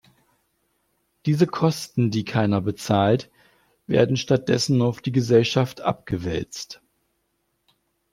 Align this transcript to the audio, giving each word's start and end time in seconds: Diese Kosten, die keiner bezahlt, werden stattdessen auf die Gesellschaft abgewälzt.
Diese 1.27 1.45
Kosten, 1.45 2.09
die 2.09 2.25
keiner 2.25 2.59
bezahlt, 2.59 3.29
werden 3.85 4.17
stattdessen 4.17 4.81
auf 4.81 4.99
die 4.99 5.11
Gesellschaft 5.11 5.81
abgewälzt. 5.81 6.81